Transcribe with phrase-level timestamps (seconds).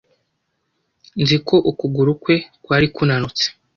[1.21, 3.45] nzi ko ukuguru kwe kwari kunanutse